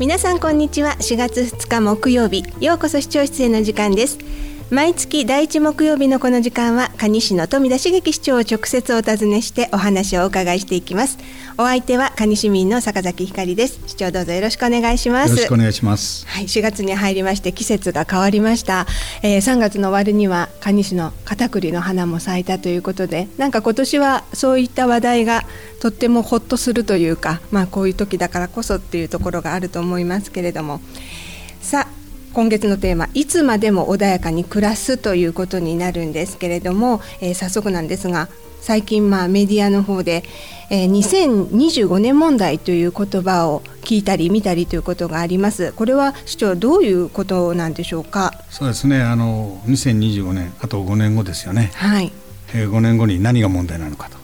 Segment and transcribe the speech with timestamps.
[0.00, 0.96] 皆さんこんにちは。
[0.98, 2.42] 4月2日木曜日。
[2.58, 4.18] ようこそ視聴室への時間です。
[4.70, 11.18] 毎月第一木曜日のこの時間は蟹市の富田茂樹市長を直接お尋ねしてお話をお伺いしていきます。
[11.58, 13.78] お相手は蟹市民の坂崎ひかりです。
[13.86, 15.30] 市長どうぞよろしくお願いします。
[15.30, 16.26] よろしくお願いします。
[16.26, 18.86] はい4月に入りまして季節が変わりました、
[19.22, 25.42] えー、3月の終わりには蟹市の片栗の花も咲いたということでなんか今年はそういった話題が
[25.80, 30.80] とってもほっとするというかまあこういう時だからこそっていうところがあると思いますけれども。
[31.60, 32.03] さあ
[32.34, 38.28] 今月のテーマ「いつまでも穏やかに暮らす」ということになるんですけれども、えー、早速なんですが
[38.60, 40.24] 最近まあメディアの方で、
[40.68, 45.72] えー、2025年問題という言葉を聞いたり見たりということがあります。
[45.76, 48.32] これは市長どういうことなんでしょうか？
[48.50, 49.00] そうですね。
[49.00, 51.70] あの2025年あと5年後ですよね。
[51.74, 52.10] はい。
[52.54, 54.16] えー、5年後に何が問題なのかと、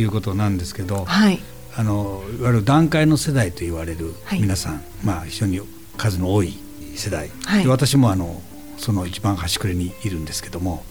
[0.00, 1.40] いうことなんですけど、はい。
[1.76, 5.60] あのいわゆる団塊の世代と言われる皆さん、はい、まあ非常に
[5.96, 6.56] 数の多い
[6.98, 8.42] 世代、はい、で私もあの
[8.76, 10.82] その一番端くれにいるんですけども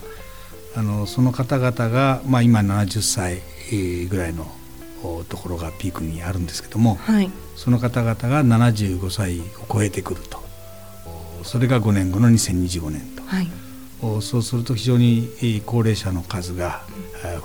[0.76, 3.40] あのその方々が、まあ、今70歳
[4.08, 4.46] ぐらいの
[5.28, 9.42] ところがピークにあるんですけども、はい、その方々が75歳を
[9.72, 10.48] 超えてくると。
[11.44, 13.48] それが5年後の2025年と、はい、
[14.22, 16.82] そうすると非常に高齢者の数が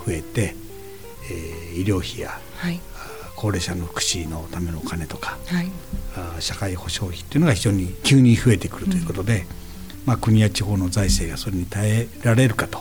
[0.06, 0.56] 増えて、
[1.32, 2.82] えー、医療費や、はい、
[3.44, 5.70] 高齢者の福祉のためのお金とか、はい、
[6.42, 9.46] 社会保障費っていうのが非常に急に増えてくるということで、うん、
[10.06, 12.80] まあ、国や地方の財政がそれに耐えられるかと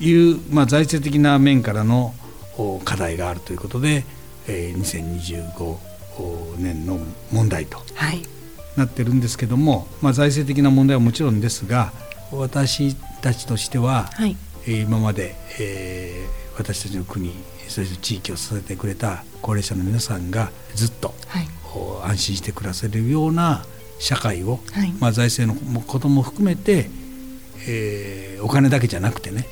[0.00, 2.12] いう、はい、まあ、財政的な面からの
[2.84, 4.04] 課題があるということで、
[4.48, 5.06] えー、
[6.16, 6.98] 2025年の
[7.30, 7.78] 問題と
[8.76, 11.92] なってるんですけども、まあ、財政的な問題はもちろんですが
[12.32, 17.32] 私たちとしては、はい、今まで、えー、私たちの国
[17.68, 21.48] そして地域を支えてくれた高齢者の皆さんがずっと、はい、
[22.10, 23.64] 安心して暮らせるような
[24.00, 26.90] 社会を、はい、まあ、財政のことも含めて、
[27.68, 29.46] えー、お金だけじゃなくてね、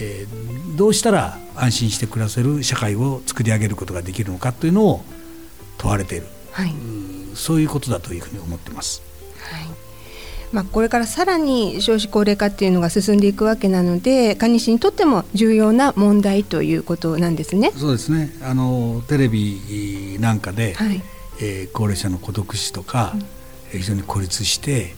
[0.00, 5.04] えー、どうしたら安心して暮らせる社会を作り上げることができるのかというのを
[5.78, 6.74] 問われている、はい、
[7.34, 9.02] そういうことだというふうに思ってます。
[9.38, 9.93] はい
[10.54, 17.72] まあ、これからさらに少子高齢化っていうのが進んでいくわけなので蟹市にとっても重要な問題ということなんですね。
[17.72, 18.32] そうですね。
[18.40, 21.02] あのテレビなんかで、はい、
[21.42, 24.94] えー、高齢者の孤独死とか、うん、非常に孤立して、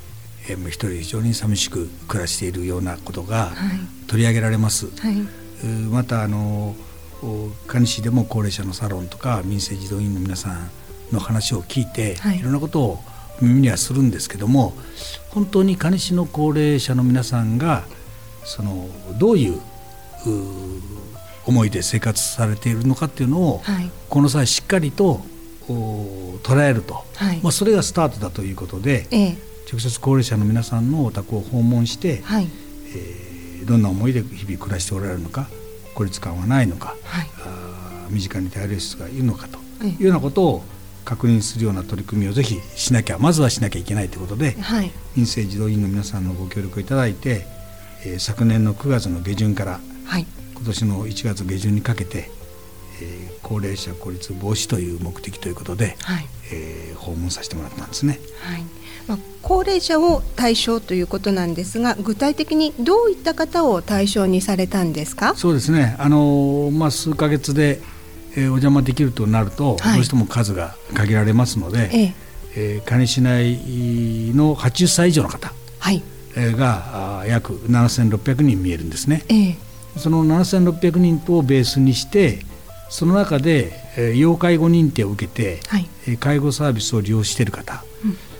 [0.50, 3.52] えー、一人非常に寂しく暮らしているようなことが
[4.08, 4.90] 取り上げられます。
[5.00, 6.76] はい、またあの
[7.66, 10.70] 蟹市でも高齢者のサロンとか民生児童院の皆さん
[11.12, 13.00] の話を聞いて、はい、いろんなことを
[13.40, 14.72] 耳にはするんですけども
[15.30, 17.84] 本当に蟹市の高齢者の皆さんが
[18.44, 18.88] その
[19.18, 19.60] どういう
[21.46, 25.20] 思いで生活されているのかっていうのを、はい、この際しっかりと
[25.68, 29.38] 捉えると、はい、まあ、それがスタートだということで、ええ、
[29.70, 32.48] 直接高齢者の皆さんのお宅を訪問して、はい、
[32.94, 35.48] えー、どんな思いで日々暮らしておられるのか
[35.94, 40.64] 孤立感はないのか、はい、あ身近に頼れる人がいるのかというようなことを
[41.06, 47.46] 確認するような取り組みをぜひしなきゃまずはしなきゃいけないということで、はい、民生児童院の皆さんのご協力をいただいて、
[48.04, 52.28] えー、昨年の9月の下旬から、はい、今年の1月下旬にかけて、
[53.00, 58.18] えー、高齢者孤立防止という目的ということで、はい、えー、訪問させてもらったんですね。
[58.42, 58.62] はい。
[59.06, 65.34] まあ、高齢者を対象ということなんですが具体的にどういった方を対象にされたんですか？
[65.36, 65.94] そうですね。
[66.00, 67.80] あの、まあ、数か月で
[68.36, 72.14] えー、お邪魔できるとなると、はい、どうしても数が限られますので、ええ。
[72.58, 73.56] えー、蟹市内
[74.34, 76.02] の80歳以上の方、はい。
[76.36, 79.24] えー、が約7600人見えるんですね。
[79.28, 79.56] ええ、
[79.96, 82.40] その7600人をベースにして
[82.90, 87.82] その中で、えー、要介護認定を受けて、はい、えー、介護サービスを利用している方、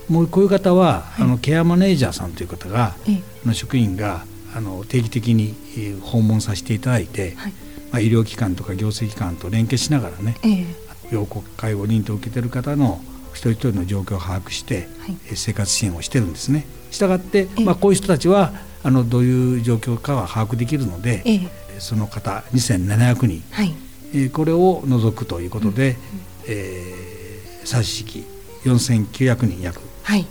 [0.08, 4.24] うん、もうこういう方は、はい、あのケアマネージャーさんという方が、えの職員が
[4.54, 5.54] あの定期的に
[6.02, 7.52] 訪問させていただいて、はい
[7.96, 10.66] まあ、医療機関とか行政機関と連携しながらね、えー、
[11.10, 13.00] 要介護認定を受けている方の
[13.32, 16.66] 一人一人の状況を把握して、はい、生活支援をしてるんですね。
[16.90, 23.74] したがって、まあ、こういう人たちはあのどういう状況かは把握できるので、えー、その方2700人、はい。
[24.12, 25.96] えー、これを除くということで、うん、
[26.48, 28.24] えー、差し引き
[28.68, 29.80] 4900人約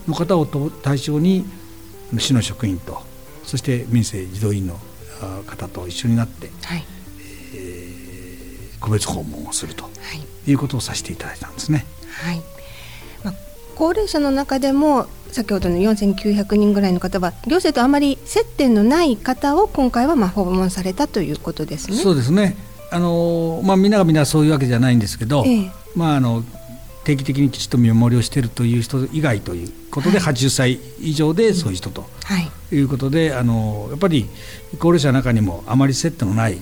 [0.07, 1.45] の方を対象に
[2.19, 3.01] 市の職員と
[3.43, 4.79] そして民生児童院の
[5.47, 6.85] 方と一緒になって、はい
[8.85, 9.89] 個別訪問をすると
[10.47, 10.53] い。
[10.53, 11.85] うことをさせていただいたんですね。
[12.21, 12.41] はい。
[13.23, 13.33] まあ、
[13.75, 21.97] 高齢者の中でも先ほどの4900人ぐらいの方は行政とあまり接点のない方を今回はまあ訪問されたということですね。
[21.97, 22.55] そうですね。
[22.91, 26.43] あの、まあ、みんながみんなそういうわけじゃないんですけど、ええ、まあ、あの
[27.03, 29.65] 定期的にきちっと見守りをしているという人以外とい。
[29.65, 32.39] うことで、はい、80歳以上でそういう人と、は
[32.71, 34.27] い、いうことであのやっぱり
[34.77, 36.57] 高齢者の中にもあまり接点のない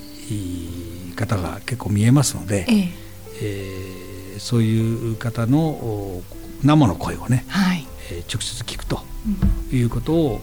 [1.14, 3.04] 方が結構見えますので、ええ。
[3.42, 6.22] えー、そういう方の
[6.64, 9.02] 生の声をね、はい、えー、直接聞くと
[9.72, 10.42] いうことを、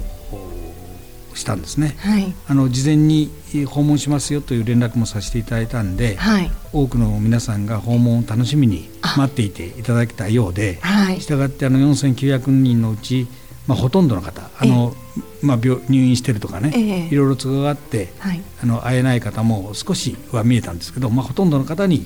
[1.35, 3.31] したんですね、はい、あの事前に
[3.69, 13.29] 訪問しますよという連絡もさせていただいたんで、はい、多くの皆さんが訪問を楽しみに待っていていただけたようで、はい、したがってあの4900人のうち、
[13.71, 14.97] まあ、ほとんどの方あの、
[15.43, 22.05] まあ、病入院してるとかね、ええ、いろいろ都合があって、はい、あの会えない方も少しは見えたんですけど、まあ、ほとんどの方に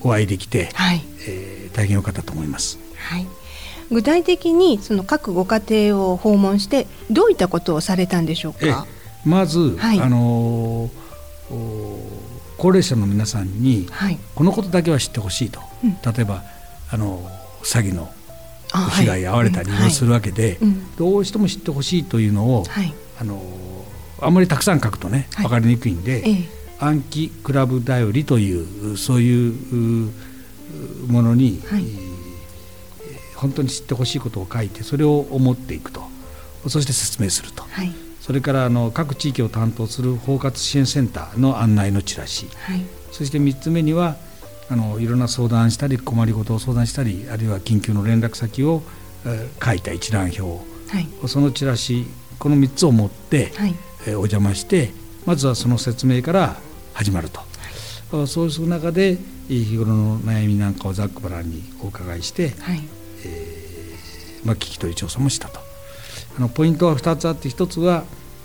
[0.00, 1.04] お会いできて、はい。
[1.28, 2.78] えー、大変良かったと思います。
[2.96, 3.26] はい。
[3.90, 8.86] 具体的にその各ご家庭を訪問してどういったことをされたんでしょうか？
[9.24, 10.90] まず、はい、あの
[12.56, 13.86] 高齢者の皆さんに、
[14.34, 16.42] このことだけは知ってほしいと、うん、例えば
[16.90, 17.20] あの
[17.62, 18.08] 詐欺の
[18.72, 20.58] 被害に遭われたりもするわけで、
[20.96, 22.64] どうしても知ってほしいというのを、
[23.20, 23.42] あの
[24.20, 26.24] あんまりたくさん書くとね分かりにくいんで、
[26.78, 29.50] 暗記クラブだよりというそうい
[30.08, 30.12] う
[31.08, 31.62] ものに、
[33.36, 36.16] 本当に知ってほしいことを書いてそれを思っていくと。
[36.68, 42.80] そして説明すると、はい、それからあの各地域を担当する包括支援センターの案内のチラシ、はい、
[43.12, 44.16] そして3つ目には
[44.68, 48.82] あのいろんな相談したり困りごとを相談したりあるいは緊急の連絡先を、
[49.24, 50.56] えー、書いた一覧表、は
[51.00, 52.06] い、そのチラシ
[52.38, 53.74] この3つを持って、はい。
[54.06, 54.92] えー、お邪魔して
[55.24, 56.56] まずはその説明から
[56.94, 57.40] 始まると、
[58.10, 59.18] はい、そうする中で
[59.48, 62.82] 日頃の悩みなんかをざっくばらんにお伺いして、はい。
[63.24, 63.66] えー
[64.46, 65.60] まあ、聞き取り調査もしたと。
[66.38, 68.04] あのポイントは2つあって1つは、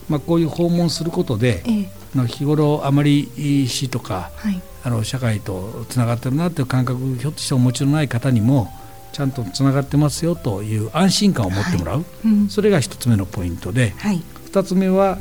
[0.10, 3.30] まあ、こういう訪問することで、ええ、日頃あまり
[3.68, 8.72] 市とか、はい、あの社会とつながってるなという感覚ひょっとしてお持ちのない方にも
[9.12, 12.28] ちゃんとつながってますよという安心感を持ってもらう、はい。
[12.28, 15.18] うん、それが1つ目のポイントで、はい、2つ目は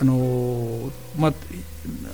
[0.00, 1.32] あの、まあ、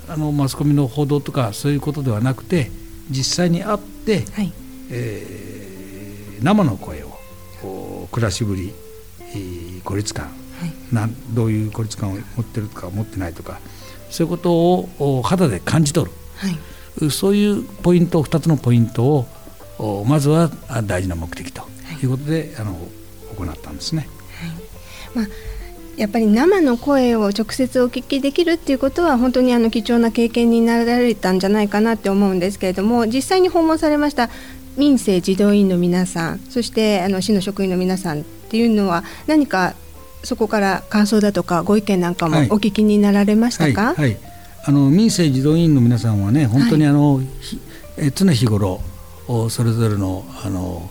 [0.09, 2.71] あのマスコミの報道とかそういうことではなくて
[3.11, 4.53] 実際に会って、はい、
[4.91, 5.51] えー
[6.43, 7.05] 生の声
[7.63, 8.73] を暮らしぶり
[9.85, 10.27] 孤立感、
[10.93, 13.61] はい、どういう孤立感を持ってるとか持ってないとか
[14.11, 16.59] そういうことを肌で感じ取る、はい、
[17.11, 19.27] そういうポイント2つのポイント
[19.79, 20.51] をまずは
[20.85, 21.63] 大事な目的と
[22.03, 22.07] い。
[22.07, 22.79] うことで、はい、あの
[23.37, 24.09] 行ったんですね。
[25.15, 25.27] はい。
[25.27, 25.51] まあ
[25.97, 34.31] やっぱり生の声を直接お聞きできるっていうことは本当にあの貴重な経験になられたんじゃないかなって思うんですけれども実際に訪問されました
[34.79, 39.75] 民生児童院の皆さんそしてあの市の職員の皆さんっていうのは何か
[40.25, 44.19] そこから感想だとかご意見なんかもお聞きになられましたか、はいはい、
[44.65, 47.27] あの民生児童院の皆さんはね本当にあの、はい、
[47.97, 48.81] え常日頃
[49.51, 50.89] それぞれのあの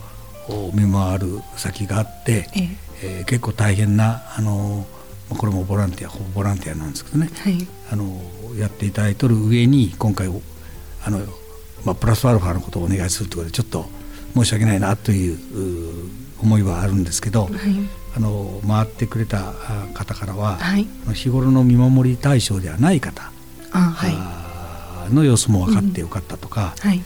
[0.73, 2.89] 見回る先があって、ええ。
[3.01, 4.85] えー、結構大変なあの
[5.29, 8.19] これもボランティアほぼボランティアなんですけどね、はい、あの
[8.57, 10.27] やっていただいてる上に今回
[11.05, 11.19] あの
[11.85, 13.85] まあ、プラスアルファのことをお願いするということでちょっと
[14.35, 15.39] 申し訳ないなという
[16.41, 17.53] 思いはあるんですけど、はい、
[18.15, 19.53] あの回ってくれた
[19.93, 23.33] 方からは、はい、日頃の見守り対象ではない方はい、
[25.13, 27.01] の様子も分かってよかったとか、うんはい、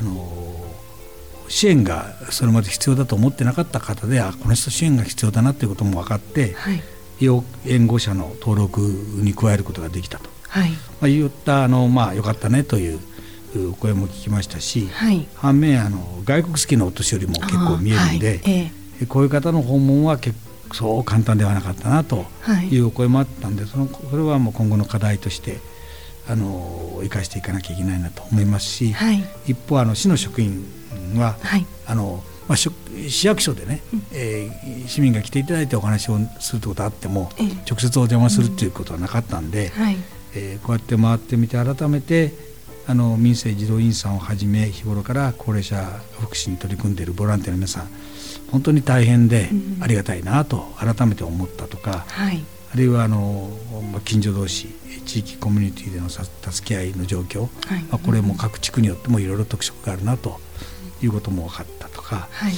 [0.00, 0.28] あの
[1.48, 6.82] 支援がそれまで必要だと思ってなかった方であこの人支援が必要だなということも分かって、はい、
[7.66, 10.70] 援護者の登録に加えることができたと、はい。
[10.70, 13.00] まあ、言ったあの、まあ、よかったねという
[13.70, 18.40] お声も聞きましたし、はい、反面あの外国好きのお年寄りも結構見えるんで、はい。
[18.46, 20.44] ええ、こういう方の訪問は結構
[20.74, 22.24] そう簡単ではなかったなと
[22.70, 22.78] い。
[22.78, 25.60] うお声もあったんでそのそれはもう今後の課題として
[26.28, 30.64] あの生かしていかなきゃいけないなと思いますし、はい、一方あの市の職員
[31.16, 31.36] は、
[31.86, 39.82] あのまあ、市役所でね、うん、えー、市民が来ていただいてお話をするということあっても、え直接お邪魔するということはなかったんで、うん。
[39.82, 39.96] はい、
[40.34, 42.32] えー、こうやって回ってみて改めて
[42.86, 45.76] あの民生児童員さんをはじめ日頃から高齢者
[46.20, 47.88] 福祉に取り組んでいるボランティアの皆さん
[48.50, 49.48] 本当に大変で
[49.80, 53.50] ありがたいなと改めて思ったとか、はい、あるいはあの
[54.04, 54.66] 近所同士
[55.06, 56.26] 地域コミュニティでの助
[56.66, 60.40] け合いの状況、はい、まあ、これも各地区によってもいろいろ特色があるなと
[61.00, 62.52] いうことも分かったとか、はい、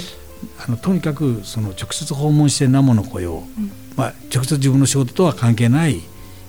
[0.67, 6.01] あのとにかくその直接訪問して生の声を、うん、まあ、直接自分の仕事とは関係ない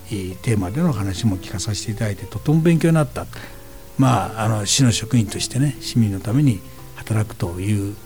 [0.08, 3.26] テーマでの話も聞かさせていただいてとても勉強になった。
[3.98, 6.60] まあ、あの市の職員としてね市民のために
[6.94, 7.96] 働くという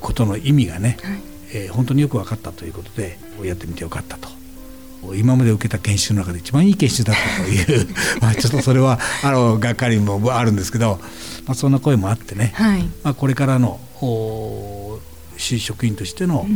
[0.00, 1.20] ことの意味がね、はい、
[1.52, 4.39] えー、本当によく分かったということでやってみてよかったと。
[5.16, 7.88] 今まで受けた研修の中で一番いい研修だったという
[8.20, 11.00] まあちょっとそれはあのがっかりもあるんですけど、
[11.46, 13.80] まあ、そんな声もあってね、はい、まあ、これからの
[15.36, 16.46] 市職員としての、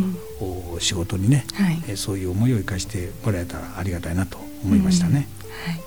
[0.72, 5.28] うん、仕事にね、はい、そういう思いを生かしてもらえたらありがたいなと思いましたね。
[5.66, 5.80] うん、はい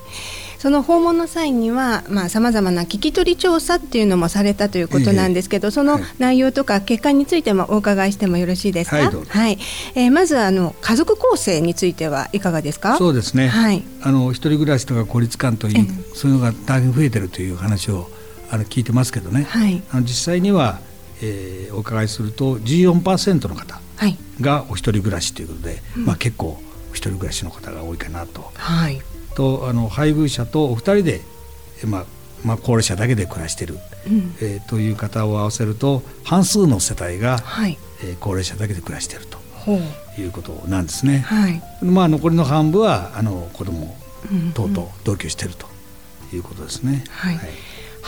[0.60, 8.98] その訪問の際にはさまざ、まな聞き取り調査っていうのもされたということなんですけど、えー、その内容とか結果についてもお伺いしてもよろしいですか？
[8.98, 9.58] はい、はい、
[9.96, 12.98] えー、まずあの家族構成についてはいかがですか？
[12.98, 13.48] そうですね。
[13.48, 13.84] はい。
[14.02, 18.10] あの一人暮らしとか孤立感という、そういうのが大変増えてるという話を
[18.50, 19.44] あの聞いてますけどね。
[19.50, 19.82] はい。
[19.92, 20.80] あの実際には
[21.20, 23.82] えー、お伺いすると14%の方
[24.40, 26.60] がお一人暮らしということで、はい、まあ、結構
[26.92, 28.52] お一人暮らしの方が多いかなと。
[28.54, 29.02] はい、
[29.38, 31.22] とあの配偶者とお二人で、
[31.86, 32.06] まあ
[32.44, 33.78] まあ、高齢者だけで暮らしている、
[34.08, 39.38] うん、えー、という方を合わせると半数の世帯が、はい、えー、高齢者だけで暮らしていると
[40.20, 41.20] いうことなんですね。
[41.20, 43.96] はい、まあ、残りの半分はあの子供
[44.56, 45.68] 等々同居していると
[46.36, 47.04] いうことですね。
[47.12, 47.50] はい、はい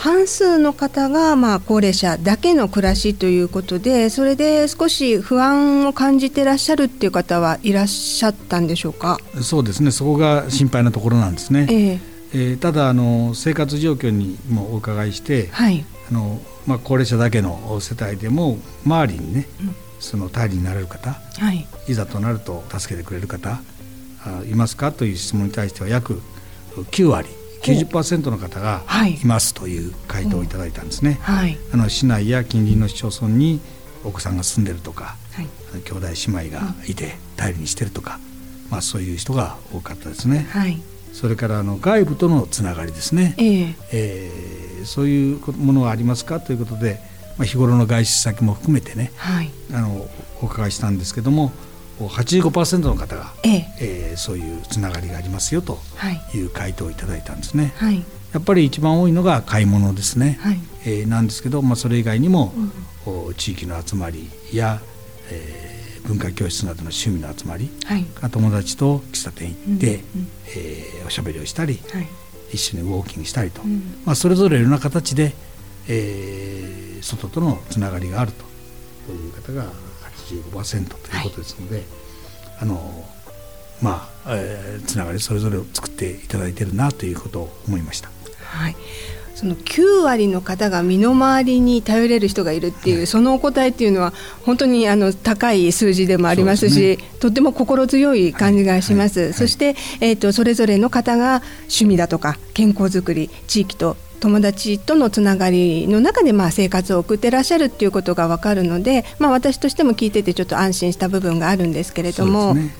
[0.00, 9.18] 半数の方がまあ高齢者だけの暮らしということでそれで少し不安を感じてらっしゃるっていう方はいらっしゃったんでしょうか？
[9.42, 9.90] そうですね。
[9.90, 11.66] そこが心配なところなんですね。
[11.70, 12.00] えー、
[12.32, 15.84] えー、ただあの生活状況にもお伺いして、はい。
[16.10, 23.60] あのまあ、高齢者だけの世帯でも周りにね、うん、その頼りになれる方、はい、いざとなると助けてくれる方
[24.24, 24.92] あいますか？
[24.92, 26.22] という質問に対しては約
[26.74, 27.28] 9割
[27.62, 29.24] 90%の方がい。
[29.24, 31.18] ますという回答をいただいたんですね。
[31.22, 33.60] はい、あの市内や近隣の市町村に
[34.04, 35.46] お子さんが住んでるとか、はい、
[35.82, 38.18] 兄弟姉妹がいて頼りにしてるとか、
[38.70, 40.46] まあ、そういう人が多かったですね。
[40.50, 40.80] はい、
[41.12, 46.98] それからあの外部とのつながりですね、えー、えー、そういうものはありますかということで、
[47.36, 50.08] まあ、日頃の外出先も含めてね、はい、あの
[50.40, 51.52] お伺いしたんですけども
[52.08, 53.66] 85%の方が、ええ。
[53.80, 55.78] えー、そういうつながりがありますよと
[56.34, 56.40] い。
[56.40, 57.72] う回答をいただいたんですね。
[57.76, 62.52] はい、やっぱり一番多いのが買い物ですね、はい、えー、なんですけど、まあ、それ以外にも、
[63.06, 64.80] うん、地域の集まりや、
[65.30, 72.08] えー、文化教室などの趣味の集まり、はい、友達と喫茶店行って、うんうん、えー、おしゃべりをしたり、はい、
[72.52, 75.32] 一緒にウォーキングしたりと、うん、まあ、それぞれいろんな形で、
[75.88, 79.72] えー、外とのつながりがあるという方が
[80.20, 81.84] 85%ということですので、はい、
[82.60, 83.04] あの
[83.82, 88.10] まあ、えー、つながりそれぞれを作っていただいているなということを思いました。
[88.44, 88.76] はい。
[89.34, 94.12] その9割の方が身の回りに頼れる人がいるっていう、はい、そのお答えっていうのは
[94.44, 99.20] 本当にあの高い数字でもありますし、ね、とっても心強い感じがします。
[99.20, 99.28] はい。
[99.28, 112.74] はい、そして、えーと、それぞれの方が趣味だとか健康づくり地域と友達とのつながりの中でまあ生活を送ってらっしゃるっていうことが分かるので、まあ、私としても聞いててちょっと安心した部分があるんですけれども、ね、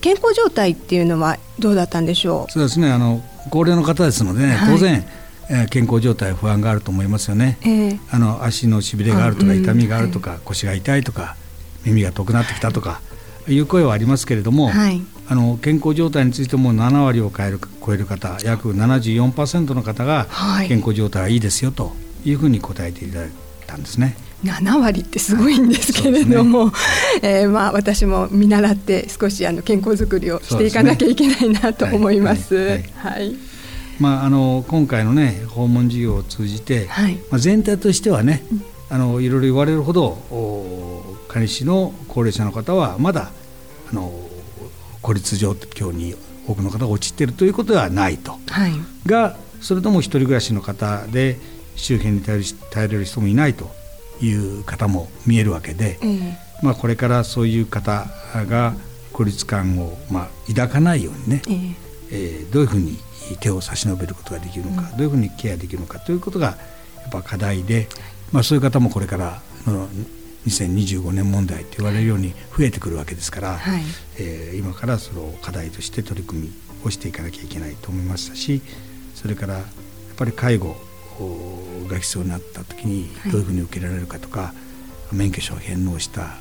[0.00, 2.52] 健康状態っていうのはどうだったんでしょう？
[2.52, 2.90] そうですね。
[2.90, 5.04] あの高齢の方ですので、ね、当然、
[5.50, 11.36] えー、健康状態不安があると思いますよね、えー、あの足のしびれがあるとか痛みがあるとか、腰が痛いとか
[11.84, 13.00] 耳が遠くなってきたとか
[13.46, 20.26] いう声はありますけれども、はい、あの健康状態についても7割を超える超える方約74%の方が
[20.68, 21.92] 健康状態はいいですよと
[22.24, 23.30] いうふうに答えていただい
[23.66, 24.16] たんですね。
[24.44, 26.72] 7割ってすごいんですけれども、ね。
[27.22, 32.82] えー、まあ、私も見習って少しあの健康づくりをしていかなきゃいけないなと思います。
[32.96, 33.34] はい
[33.98, 38.44] まあ、あの今回の、ね、訪問事業を通じて、はい、まあ、全体としてはね、
[38.90, 40.18] あのいろいろ言われるほど
[41.28, 43.30] 蟹市の高齢者の方はまだ
[43.90, 44.12] あの
[45.06, 46.16] 孤立状況に
[46.48, 48.72] 多くの方が陥っているということではないと、はい、
[49.06, 51.38] がそれとも一人暮らしの方で
[51.76, 53.70] 周辺に頼れる人もいないと
[54.20, 58.08] いう方も見えるわけで、えー、まあ、これからそういう方
[58.48, 58.74] が
[59.12, 61.74] 孤立感をまあ抱かないようにね、えー、
[62.10, 62.98] えー、どういうふうに
[63.38, 66.52] 手を差し伸べることができるのか、うん、どういうふうにケアできるのかということがや
[67.06, 67.86] っぱ課題で、
[68.32, 69.88] まあ、そういう方もこれからの
[70.46, 73.82] 2025年問題と言われるように増えてくるわけですから、はい、
[74.18, 76.52] えー、今からその課題として取り組み
[76.84, 78.62] をしていかなきゃいけないと思いましたし
[79.14, 79.64] それからやっ
[80.16, 80.76] ぱり介護
[81.88, 84.54] が必要になった時にどういうふうに受けられるかとか、は
[85.12, 86.36] い、免許証を返納した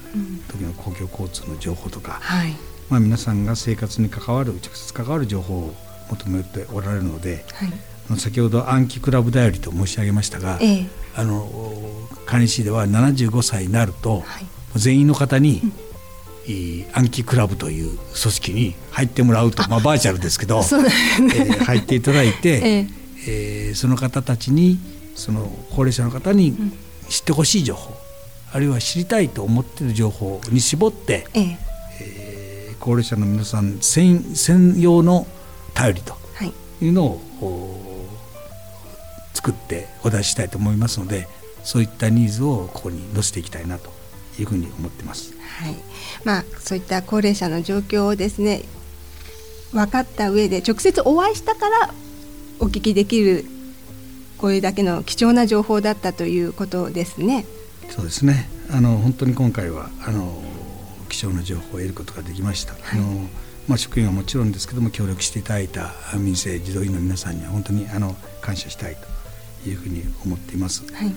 [0.49, 2.51] 時の公共交通の情報とか、はい、
[2.89, 5.75] まあ、皆さんが生活に関わる直接関わる情報を
[6.09, 7.69] 求めておられるので、はい、
[8.17, 11.49] 先ほど暗記クラブだよりと申し上げましたが、ええ、あの
[12.25, 14.45] 蟹市では75歳になると、はい、
[14.75, 20.65] 全員の方に、うん、暗記クラブという組織に入ってもらうとまあ、バーチャルですけど、 ね。
[20.69, 22.87] えー、入っていただいて、 ええ。
[23.27, 24.79] えー、その方たちに
[25.15, 26.55] その高齢者の方に
[27.09, 27.93] 知ってほしい情報、う
[28.53, 31.57] ん、あるいは知りたいと思っている情報に絞って、ええ。
[32.01, 35.25] えー、高齢者の皆さん専専用の
[35.73, 36.15] 頼りと
[36.81, 36.89] い。
[36.89, 37.94] うのを、はい、
[39.45, 41.27] 作ってお出ししたいと思いますので
[41.63, 43.91] そういったニーズをここに載せていきたいなと
[44.39, 45.33] いうふうに思ってます。
[45.59, 45.75] はい
[46.23, 48.63] まあ、そういった高齢者の状況をですね
[49.71, 51.93] 分かった上で直接お会いしたから
[52.59, 53.45] お聞きできる
[54.37, 57.45] これだけの貴重な情報だったということですね。
[57.89, 60.41] そうですねあの本当に今回はあの
[61.07, 62.73] 貴重な情報を得ることができました。
[62.73, 63.27] はい、あの
[63.67, 69.14] まあ、職員はもちろんですけども協力していただいた民生児童院の皆さんには本当にあの感謝したいと
[69.69, 70.83] いうふうに思っています。
[70.93, 71.11] はい、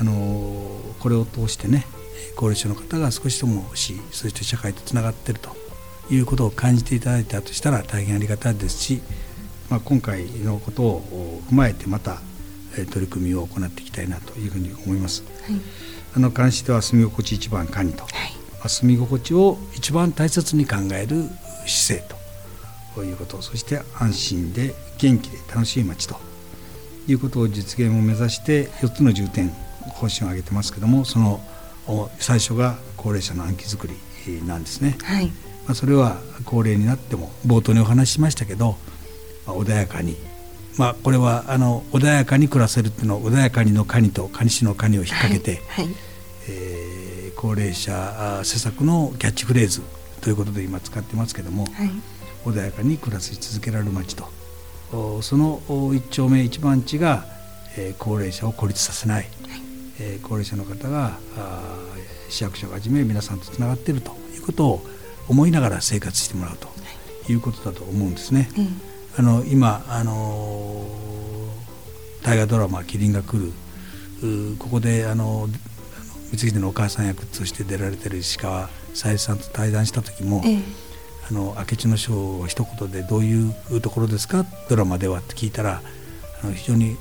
[0.00, 1.86] あのこれを通してね
[2.36, 5.56] 高齢者の方が少しでもしそして社会とつながっていると
[6.10, 9.00] いうことを感じていただいたとしたら大変ありがたいですし、
[9.70, 12.18] まあ、今回のことを踏まえてまた
[12.90, 15.24] 取り組みを行っていきたいなというふうに思います。
[15.46, 15.60] はい、
[16.16, 21.28] あの監視では住み心地一番管理と、はい、住み心地を一番大切に考える
[21.66, 22.08] 姿勢
[22.94, 26.27] ということそして安心で元気で楽しい街と
[27.08, 29.48] いうことを実現を目指して4つの重点
[29.88, 31.40] 方針を挙げてますけどもその
[32.18, 34.98] 最初が高齢者の暗記づくりなんですね。
[35.02, 35.32] はい、ま
[35.68, 38.76] あ、それは高齢になっても冒頭にお話ししましたけど、
[39.46, 40.16] まあ、穏やかに
[40.78, 45.94] まあ、これはあの穏やかに暮らせるっていうのを穏やかにのカニとカニ氏のカニを引っ掛けて、はいはい、
[46.48, 49.82] えー、高齢者施策のキャッチフレーズ
[50.20, 51.90] ということで今使ってますけども、はい、
[52.44, 54.28] 穏やかに暮らし続けられる街と
[55.22, 55.60] その
[55.94, 57.24] 一丁目一番地が、
[57.76, 59.28] えー、高齢者を孤立させない、はい、
[60.00, 61.18] えー、高齢者の方が
[62.28, 64.86] 市役所をはじめ皆さんとつながっているということを
[65.28, 66.68] 思いながら生活してもらうと
[67.30, 67.34] い。
[67.34, 68.48] うことだと思うんですね。
[69.18, 70.86] あの今あの
[72.22, 73.52] 大河ドラマ「麒麟が来る」
[74.58, 75.48] ここであの
[76.30, 80.58] 光秀のお母さん役として出られてる石川さゆりさんと対談した時も、ええ、
[81.30, 84.46] あの明智の章を一言でどういうところですか？
[84.68, 85.82] ドラマではって聞いたら
[86.42, 86.96] あの非常に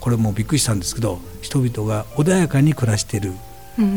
[0.00, 3.32] これもびっくりしたんですけど人々が穏やかに暮らしている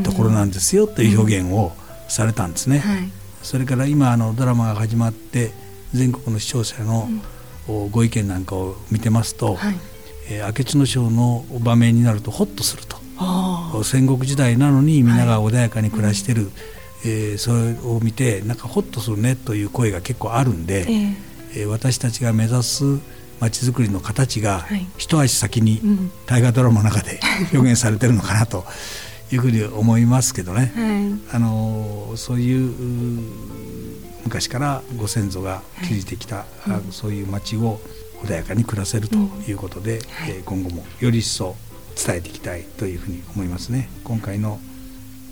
[0.03, 1.74] ところなんですよという表現を
[2.07, 2.81] されたんですね。
[2.84, 2.91] うん。
[2.91, 3.12] はい、
[3.44, 5.51] それから今あのドラマが始まって
[5.94, 7.09] 全国の視聴者の
[7.92, 9.75] ご意見なんかを見てますと、はい、
[10.29, 12.98] えー、明智の章の場面になるとホッとすると。
[13.83, 16.51] 戦国時代なのにみんなが穏やかに暮らしてる、はい、
[17.05, 21.16] えー、それを見てなんかホッとするねという声が結構あるんで、えー、
[21.55, 22.83] えー、私たちが目指す
[23.40, 24.66] まちづくりの形が
[24.98, 25.81] 一足先に
[26.25, 27.20] 大河ドラマの中で
[27.53, 28.66] 表現されてるのかなと
[29.31, 32.74] いうふうに思いますけどね、はい、あのそういう
[34.24, 36.44] 昔からご先祖が築いてきた、は
[36.77, 37.79] い、そういう町を
[38.24, 41.55] 穏やかに暮らせるということで、うんはい、今後もより一層
[41.96, 43.90] 伝えていきたいというふうに思いますね。
[44.03, 44.60] 今回の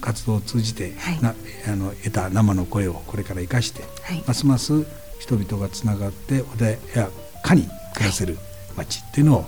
[0.01, 1.35] 活動を通じて、はい、な
[1.67, 4.85] あの得た生の声をこれから生かして、はい、ますます
[5.19, 7.09] 人々がつながって穏や
[7.43, 8.37] かに暮らせる
[8.75, 9.47] 街っていうのを、はい、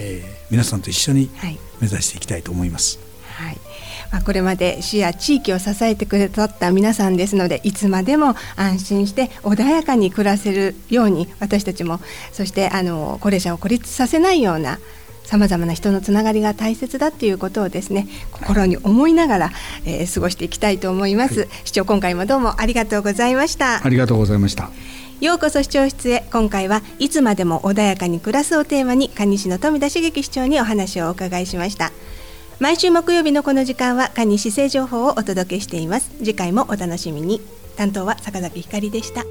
[0.00, 1.30] えー、皆さんと一緒に
[1.80, 2.98] 目指していきたいと思います。
[3.36, 3.56] はい。
[4.12, 11.98] まあ、これまで市や地域を支えてくださった皆さんですのでいつまでも安心して穏やかに暮らせるように私たちも
[12.32, 14.78] そしてあの高齢者を孤立させないような
[15.24, 19.50] さまざまな人のつながりが大切だっていうことをですね心に思いながら、
[19.84, 23.84] えー、過ごしていきたいと思います、はい、市長今回もどうもありがとうございました。
[23.84, 24.70] ありがとうございました。
[25.20, 26.24] ようこそ視聴室へ。
[26.32, 31.92] 今回はいつまでも穏やかに暮らすをテーマに蟹市の富田茂樹市長にお話をお伺いしました。
[32.60, 36.10] 毎週木曜日のこの時間は蟹市政情報をお届けしています。
[36.18, 37.40] 次回もお楽しみに。
[37.76, 39.24] 担当は坂崎ひかりでした